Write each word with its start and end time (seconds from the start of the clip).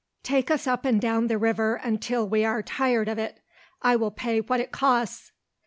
"Take 0.23 0.49
us 0.49 0.65
up 0.65 0.83
and 0.83 0.99
down 0.99 1.27
the 1.27 1.37
river 1.37 1.75
until 1.75 2.27
we 2.27 2.43
are 2.43 2.63
tired 2.63 3.07
of 3.07 3.19
it. 3.19 3.39
I 3.83 3.95
will 3.97 4.09
pay 4.09 4.41
what 4.41 4.59
it 4.59 4.71
costs." 4.71 5.31